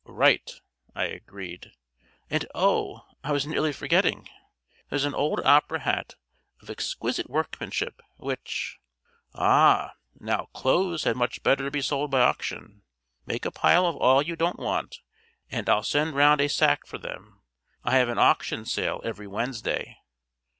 "Right," 0.05 0.59
I 0.95 1.03
agreed. 1.03 1.73
"And, 2.27 2.47
oh, 2.55 3.05
I 3.23 3.31
was 3.31 3.45
nearly 3.45 3.71
forgetting. 3.71 4.27
There's 4.89 5.05
an 5.05 5.13
old 5.13 5.39
opera 5.41 5.81
hat 5.81 6.15
of 6.59 6.71
exquisite 6.71 7.29
workmanship, 7.29 8.01
which" 8.17 8.79
"Ah, 9.35 9.93
now 10.19 10.47
clothes 10.53 11.03
had 11.03 11.15
much 11.17 11.43
better 11.43 11.69
be 11.69 11.81
sold 11.81 12.09
by 12.09 12.21
auction. 12.21 12.81
Make 13.27 13.45
a 13.45 13.51
pile 13.51 13.85
of 13.85 13.95
all 13.95 14.23
you 14.23 14.35
don't 14.35 14.57
want 14.57 15.01
and 15.51 15.69
I'll 15.69 15.83
send 15.83 16.15
round 16.15 16.41
a 16.41 16.49
sack 16.49 16.87
for 16.87 16.97
them: 16.97 17.43
I 17.83 17.97
have 17.97 18.09
an 18.09 18.17
auction 18.17 18.65
sale 18.65 19.01
every 19.03 19.27
Wednesday." 19.27 19.99